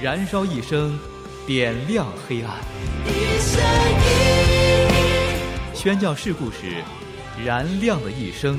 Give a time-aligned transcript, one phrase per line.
[0.00, 0.96] 燃烧一生，
[1.44, 2.54] 点亮黑暗。
[5.74, 6.84] 宣教事故时，
[7.44, 8.56] 燃亮的一生。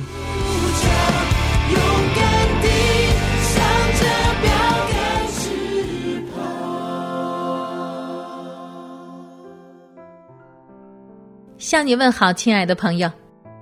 [11.58, 13.10] 向你问好，亲爱的朋友，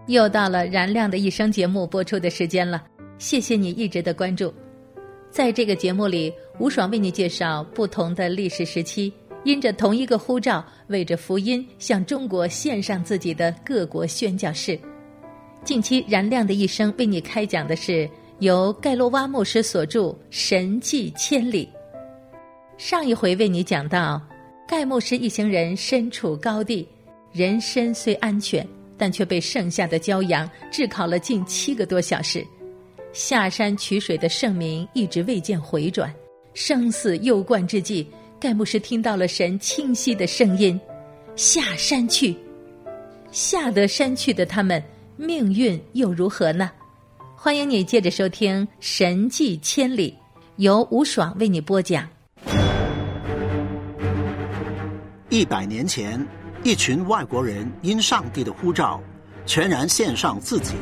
[0.08, 2.84] 又到了燃亮的一生节目播出的时间了。
[3.20, 4.52] 谢谢你一直的关注。
[5.30, 14.80] 在这个节目里，吴爽为你介绍不同的历史时期，因着同一个呼召，为着福音向中国献上自己的各国宣教士。
[15.64, 18.09] 近期燃亮的一生为你开讲的是
[18.40, 21.66] 由盖洛瓦牧师所著《神迹千里》。
[22.78, 24.20] 上一回为你讲到，
[24.68, 26.88] 盖牧师一行人身处高地。
[27.34, 32.44] 人身虽安全，但却被剩下的骄阳炙烤了近七个多小时。
[33.14, 36.12] 下山取水的圣民一直未见回转，
[36.59, 38.03] 生死攸关之际，
[38.39, 40.81] 盖牧师听到了神清晰的声音
[41.38, 42.36] ：“下山去。”
[43.31, 44.83] 下得山去的他们，
[45.17, 46.72] 命运又如何呢？
[47.35, 50.09] 欢迎你接着收听《神迹千里》，
[50.55, 52.09] 由吴爽为你播讲。
[55.30, 56.19] 一百年前。
[56.63, 59.00] 一群外国人因上帝的呼召，
[59.45, 60.73] 全然献上自己，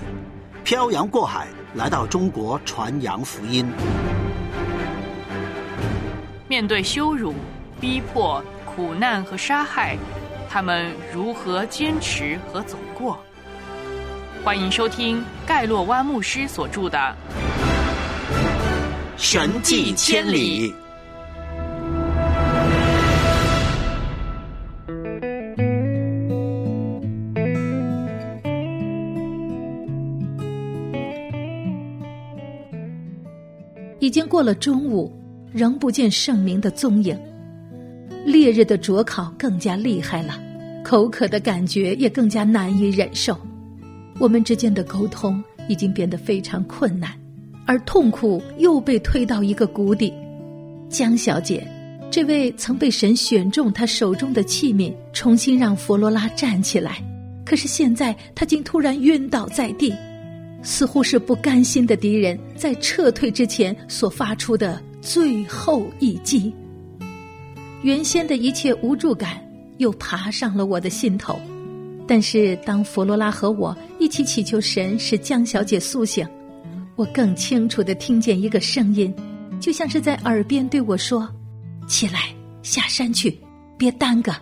[0.63, 3.67] 漂洋过海来到中国传扬福音。
[6.47, 7.33] 面对羞辱、
[7.81, 9.97] 逼迫、苦难和杀害，
[10.47, 13.17] 他们如何坚持和走过？
[14.43, 16.99] 欢迎收听盖洛湾牧师所著的
[19.17, 20.71] 《神迹千里》。
[33.99, 35.11] 已经过了中午，
[35.55, 37.17] 仍不见圣明的踪影。
[38.25, 40.37] 烈日的灼烤更加厉害了，
[40.83, 43.39] 口渴的感觉也更加难以忍受。
[44.19, 47.11] 我们之间的沟通已经变得非常困难，
[47.65, 50.13] 而痛苦又被推到一个谷底。
[50.89, 51.65] 江小姐，
[52.11, 57.01] 这位曾被神选中，她手中的器皿，重新让佛罗拉站起来，
[57.45, 59.93] 可是现在她竟突然晕倒在地。
[60.63, 66.51] 似乎是不甘心的敌人在撤退之前所发出的最后一击。
[67.83, 69.39] 原先的一切无助感
[69.77, 71.39] 又爬上了我的心头，
[72.07, 76.27] 但是当弗罗拉和我一起祈求神使江小姐苏醒，
[76.95, 79.13] 我更清楚的听见一个声音，
[79.59, 81.29] 就像是在耳边对我说
[81.87, 82.33] ：“起来，
[82.63, 83.39] 下山去，
[83.77, 84.33] 别耽搁。”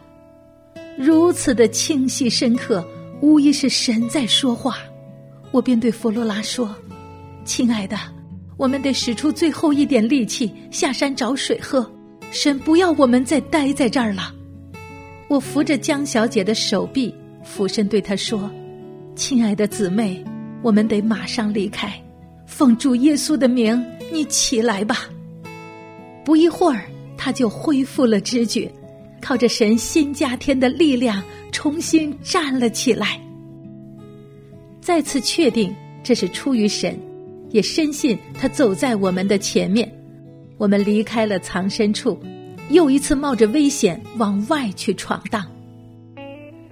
[0.98, 2.88] 如此的清晰深刻，
[3.20, 4.78] 无疑是神在说话。
[5.52, 6.74] 我便对弗罗拉说
[7.44, 7.98] ：“亲爱的，
[8.58, 11.90] 我们得使出最后一点力气下山找水喝。
[12.32, 14.34] 神不要我们再待在这儿了。”
[15.30, 18.50] 我扶着江小姐的手臂，俯身对她说
[19.16, 20.24] ：“亲爱的姊妹，
[20.62, 21.94] 我们得马上离开。
[22.46, 25.10] 奉主耶稣的名，你起来吧。”
[26.26, 26.86] 不一会儿，
[27.18, 28.72] 她就恢复了知觉，
[29.22, 33.20] 靠着神新加添的力量，重新站了起来。
[34.82, 37.00] 再次确定这是出于神，
[37.54, 39.90] 也深信他走在我们的前面。
[40.58, 42.20] 我们离开了藏身处，
[42.70, 45.46] 又一次冒着危险往外去闯荡。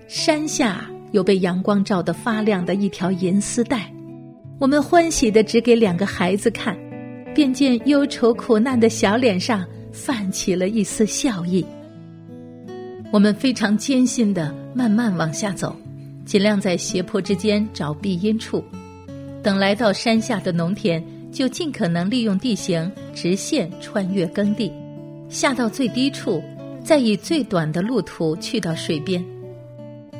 [0.07, 3.89] 山下有被阳光照得发亮的一条银丝带，
[4.59, 6.77] 我们欢喜的指给两个孩子看，
[7.33, 11.65] 便见忧愁苦难的小脸上泛起了一丝笑意。
[13.11, 15.75] 我们非常艰辛的慢慢往下走。
[16.23, 18.63] 尽量在斜坡之间找避阴处，
[19.43, 24.71] 等来到山下的农田，就尽可能利用地形直线穿越耕地，
[25.29, 26.43] 下到最低处，
[26.83, 29.23] 再以最短的路途去到水边。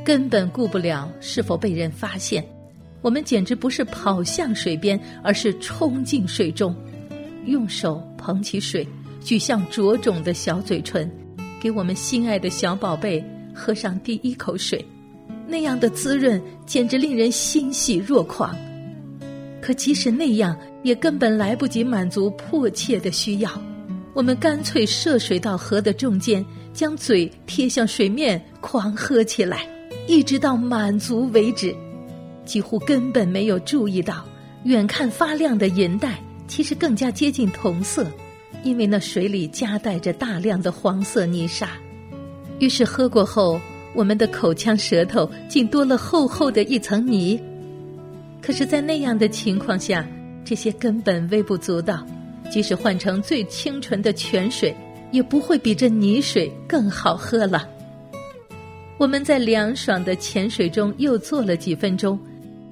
[0.03, 2.43] 根本顾不了是否被人发现，
[3.01, 6.75] 我们简直不是跑向水边，而是冲进水中，
[7.45, 8.87] 用手捧起水，
[9.23, 11.09] 举向灼肿的小嘴唇，
[11.59, 13.23] 给我们心爱的小宝贝
[13.53, 14.83] 喝上第一口水。
[15.47, 18.55] 那样的滋润简直令人欣喜若狂，
[19.61, 23.51] 可即使那样，也根本来不及满足迫切的需要。
[24.13, 29.65] 我们干脆涉水到河的中间，将嘴贴向水面，狂喝起来，
[30.07, 31.73] 一直到满足为止。
[32.43, 34.25] 几乎根本没有注意到，
[34.63, 38.05] 远看发亮的银带，其实更加接近铜色，
[38.63, 41.69] 因为那水里夹带着大量的黄色泥沙。
[42.59, 43.61] 于是喝过后，
[43.93, 47.39] 我们的口腔舌头竟多了厚厚的一层泥。
[48.41, 50.05] 可是，在那样的情况下，
[50.43, 52.05] 这些根本微不足道。
[52.49, 54.75] 即使换成最清纯的泉水，
[55.11, 57.65] 也不会比这泥水更好喝了。
[58.97, 62.19] 我们在凉爽的浅水中又坐了几分钟，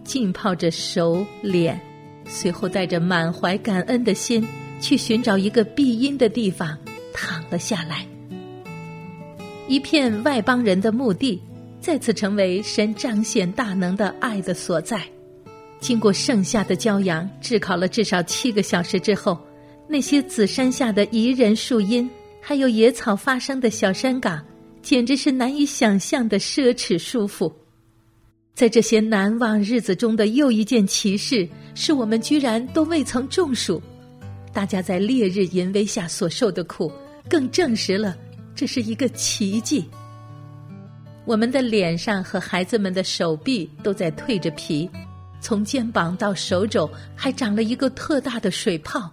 [0.04, 1.80] 浸泡着手脸，
[2.25, 4.45] 随后带着满怀感恩的心，
[4.81, 6.77] 去寻找一个避阴的地方
[7.13, 8.06] 躺了下来。
[9.68, 11.42] 一片外邦人的墓地，
[11.80, 15.01] 再次成为神彰显大能的爱的所在。
[15.79, 19.39] 经过盛夏的骄阳炙烤了至少七个小时之后。
[19.91, 22.07] 那些紫山下的宜人树荫，
[22.39, 24.45] 还有野草发生的小山岗，
[24.83, 27.51] 简直是难以想象的奢侈舒服。
[28.53, 33.81] 在这些难忘日子中的又一件奇事，是我们居然都未曾中暑。
[34.53, 36.91] 大家在烈日淫威下所受的苦，
[37.27, 38.15] 更证实了
[38.53, 39.83] 这是一个奇迹。
[41.25, 44.87] 我们的脸上和孩子们的手臂都在蜕着皮，
[45.41, 49.12] 从肩膀到手肘还长了一个特大的水泡。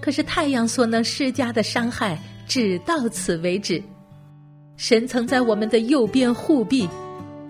[0.00, 3.82] 可是太阳所能施加的伤害只到此为止。
[4.76, 6.88] 神曾在我们的右边护庇，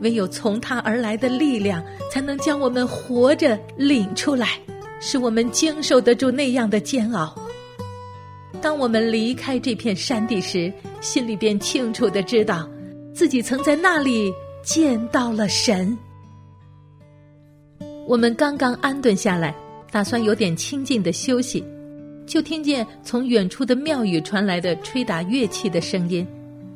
[0.01, 1.81] 唯有从他而来的力量，
[2.11, 4.59] 才能将我们活着领出来，
[5.01, 7.33] 使我们经受得住那样的煎熬。
[8.61, 12.69] 当我们离开这片山地时，心里便清楚的知道，
[13.15, 14.33] 自己曾在那里
[14.65, 15.97] 见到了神。
[18.07, 19.55] 我们刚刚安顿下来，
[19.91, 21.65] 打算有点清静的休息。
[22.27, 26.27] 就听见从远处的庙宇传来的吹打乐器的声音，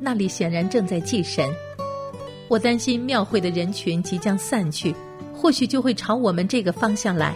[0.01, 1.49] 那里显然正在祭神。
[2.49, 4.95] 我担心庙会的人群即将散去，
[5.33, 7.35] 或许就会朝我们这个方向来。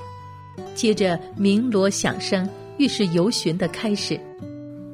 [0.75, 4.19] 接着鸣锣响声，预示游巡的开始。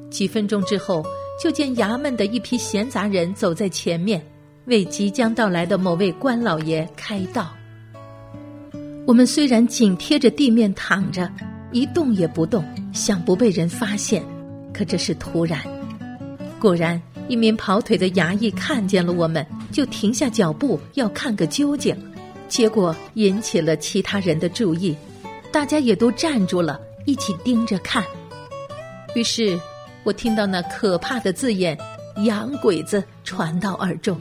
[0.09, 1.03] 几分钟之后，
[1.41, 4.23] 就见衙门的一批闲杂人走在前面，
[4.65, 7.51] 为即将到来的某位官老爷开道。
[9.05, 11.31] 我们虽然紧贴着地面躺着。
[11.71, 12.63] 一动也不动，
[12.93, 14.23] 想不被人发现，
[14.73, 15.59] 可这是突然。
[16.57, 21.93] 果然，一名跑腿的衙役看见了我们，就停下脚步要看个究竟，
[22.47, 24.95] 结果引起了其他人的注意，
[25.51, 28.01] 大家也都站住了，一起盯着看。
[29.13, 29.59] 于是，
[30.05, 31.77] 我听到那可怕的字眼
[32.23, 34.17] “洋鬼子”传到耳中，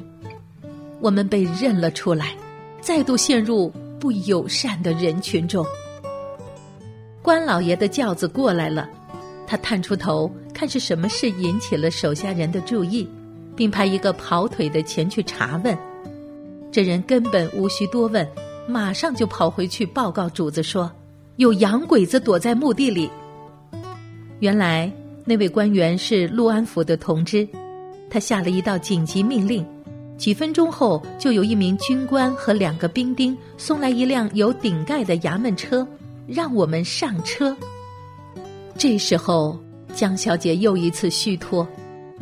[1.00, 2.34] 我们被认了出来，
[2.80, 3.72] 再度陷入
[4.04, 5.64] 不友善的人群中。
[7.22, 8.86] 关老爷的轿子过来了，
[9.46, 13.08] 他探出头看是什么事引起了手下人的注意，
[13.56, 15.74] 并派一个跑腿的前去查问。
[16.70, 18.28] 这人根本无需多问，
[18.68, 20.92] 马上就跑回去报告主子说
[21.36, 23.08] ：“有洋鬼子躲在墓地里。”
[24.40, 24.92] 原来
[25.24, 27.48] 那位官员是陆安府的同知，
[28.10, 29.66] 他下了一道紧急命令，
[30.24, 35.86] 几分钟后就有一名军官和两个兵丁送来一辆有顶盖的衙门车。
[36.26, 37.54] 让我们上车。
[38.78, 39.62] 这时候，
[39.94, 41.68] 江小姐又一次虚脱，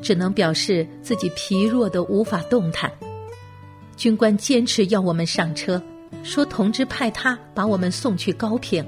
[0.03, 2.91] 只能表示自己疲弱的无法动弹。
[3.97, 5.81] 军官坚持要我们上车，
[6.25, 8.85] 说同志派他把我们送去高平。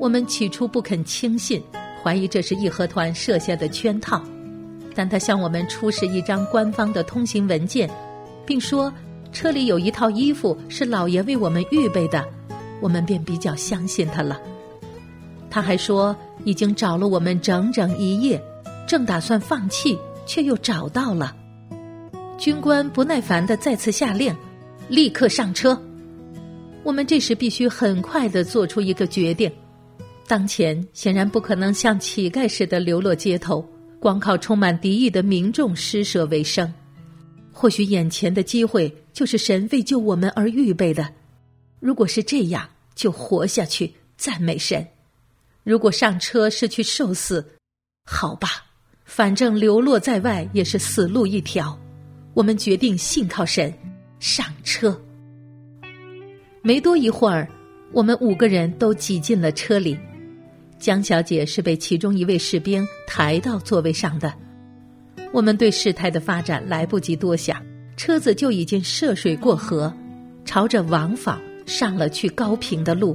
[0.00, 1.62] 我们起初不肯轻信，
[2.02, 4.20] 怀疑这是义和团设下的圈套，
[4.96, 7.88] 但他向我们出示一张官方的通行文件，
[8.46, 8.92] 并说
[9.32, 12.26] 车里有一套衣服是老爷为我们预备的。
[12.80, 14.40] 我们便比较相信他了。
[15.50, 18.42] 他还说已经找了我们整整一夜，
[18.86, 21.34] 正打算放弃，却又找到了。
[22.36, 24.36] 军官不耐烦的再次下令，
[24.90, 25.80] 立刻上车。
[26.82, 29.50] 我们这时必须很快的做出一个决定。
[30.28, 33.66] 当前显然不可能像乞丐似的流落街头，
[33.98, 36.70] 光靠充满敌意的民众施舍为生。
[37.58, 41.10] 或许眼前的机会就是神为救我们而预备的。
[41.80, 44.84] 如果是这样，就活下去，赞美神；
[45.64, 47.42] 如果上车是去受死，
[48.04, 48.66] 好吧，
[49.06, 51.80] 反正流落在外也是死路一条。
[52.34, 53.72] 我们决定信靠神，
[54.20, 54.94] 上车。
[56.60, 57.48] 没多一会儿，
[57.90, 59.98] 我们五个人都挤进了车里。
[60.78, 64.30] 江小姐是被其中一位士兵抬到座位上的。
[65.36, 67.62] 我们对事态的发展来不及多想，
[67.94, 69.92] 车子就已经涉水过河，
[70.46, 71.38] 朝着王坊。
[71.66, 73.14] 上了去高平的路。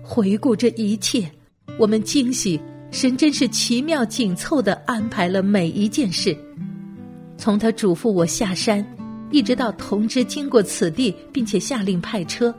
[0.00, 1.28] 回顾这一切，
[1.76, 2.58] 我们惊喜
[2.92, 6.34] 神真是奇妙紧凑的安排了每一件事，
[7.36, 8.86] 从他嘱咐我下山，
[9.32, 12.54] 一直到同知经过此地，并且下令派车。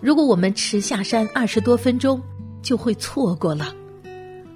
[0.00, 2.20] 如果我们迟下山二十多分钟，
[2.60, 3.72] 就会错过了。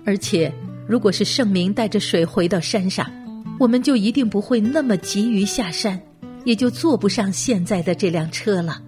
[0.05, 0.53] 而且，
[0.87, 3.11] 如果是圣明带着水回到山上，
[3.59, 6.01] 我们就一定不会那么急于下山，
[6.45, 8.81] 也就坐不上现在的这辆车了。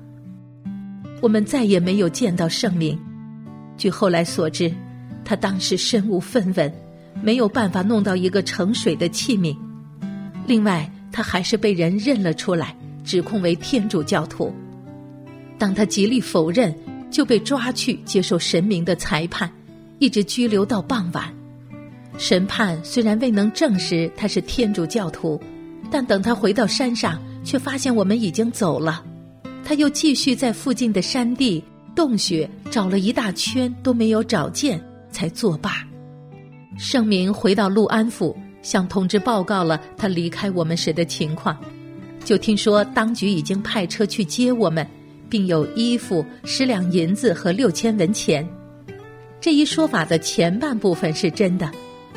[1.21, 2.99] 我们再也没有见到圣明。
[3.77, 4.73] 据后来所知。
[5.29, 6.73] 他当时身无分文，
[7.21, 9.57] 没有办法弄到一个盛水的器皿。
[10.47, 14.55] 另外，他还是被人认了出来，指控为天主教徒。
[15.59, 16.73] 当他极力否认，
[17.11, 19.51] 就被抓去接受神明的裁判，
[19.99, 21.35] 一直拘留到傍晚。
[22.19, 25.41] 审判虽然未能证实他是天主教徒，
[25.91, 29.05] 但等他回到山上，却发现我们已经走了。
[29.65, 31.63] 他又继续在附近的山地、
[31.95, 34.81] 洞穴找了一大圈，都没有找见。
[35.13, 35.83] 才作罢。
[36.77, 41.57] 盛明回到陆安府，向同志报告了他离开我们时的情况。
[42.23, 44.87] 就听说当局已经派车去接我们，
[45.31, 48.47] 并有衣服、十两银子和六千文钱。
[49.41, 51.71] 这一说法的前半部分是真的，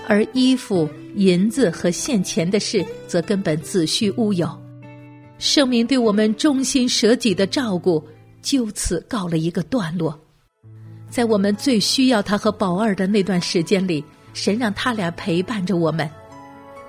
[0.08, 4.50] 而衣服、银子和现钱的事则根本子虚乌有。
[5.38, 8.04] 盛明对我们忠心舍己的照顾，
[8.42, 10.20] 就此告了一个段落。
[11.10, 14.04] 在我们最需要他和宝二的那段时间里，
[14.34, 16.10] 神让他俩陪伴着我们。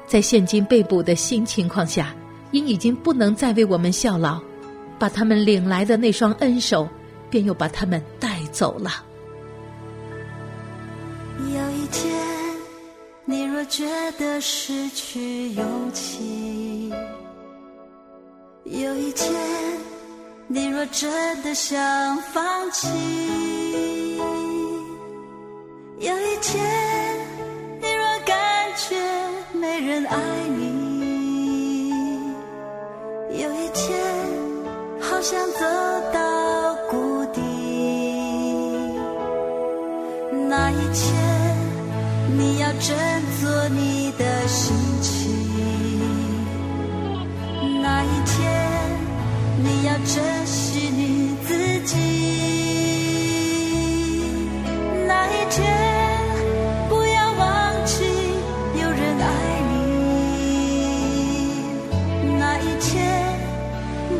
[0.07, 2.14] 在现今被捕的新情况下，
[2.50, 4.40] 因已经不能再为我们效劳，
[4.99, 6.88] 把他们领来的那双恩手，
[7.31, 9.05] 便又把他们带走了。
[11.38, 12.12] 有一天，
[13.31, 13.87] 你若觉
[14.19, 16.93] 得失去勇气，
[18.65, 19.33] 有一天，
[20.49, 22.89] 你若真的想放弃。
[26.01, 26.61] 有一天，
[27.81, 28.37] 你若感
[28.77, 28.97] 觉
[29.53, 30.17] 没人爱
[30.49, 32.25] 你，
[33.41, 33.97] 有一天，
[35.01, 35.61] 好想走
[36.13, 37.41] 到谷底，
[40.49, 41.15] 那一天，
[42.37, 42.97] 你要振
[43.40, 45.32] 做你的心情。
[47.80, 48.38] 那一天
[49.64, 51.97] 你要珍惜你自己。
[55.06, 55.59] 那一天
[56.90, 58.04] 不要忘记
[58.75, 59.26] 有人爱
[59.70, 59.75] 你。
[62.38, 62.92] 那一天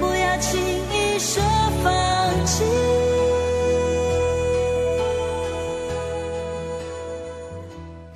[0.01, 0.70] 不要轻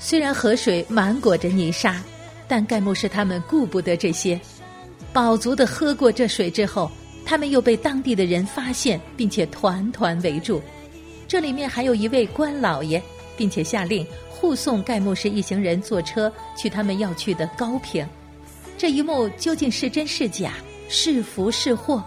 [0.05, 1.99] 虽然河水满裹着泥沙，
[2.47, 4.39] 但盖牧师他们顾不得这些，
[5.15, 6.91] 饱足的喝过这水之后，
[7.25, 10.61] 他们又被当地的人发现，并且团团围住。
[11.27, 13.03] 这里面还有一位官老爷，
[13.35, 18.07] 并且下令护送盖牧师一行人坐车去他们要去的高平。
[18.77, 20.53] 这一幕究竟是真是假，
[20.87, 22.05] 是福是祸？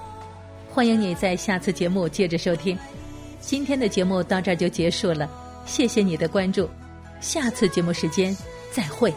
[0.70, 2.78] 欢迎你在下次节目接着收听。
[3.40, 5.28] 今天的节目到这儿就结束了，
[5.66, 6.70] 谢谢你的关注。
[7.20, 8.36] 下次节目时间
[8.72, 9.14] 再会。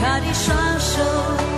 [0.00, 1.57] 他的双手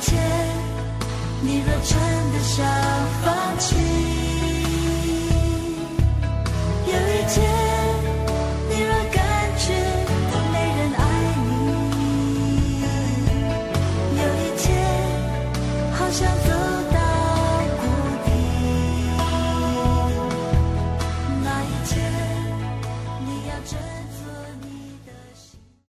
[0.00, 0.18] 见
[1.42, 1.98] 你若真
[2.32, 2.66] 的想
[3.22, 3.85] 放弃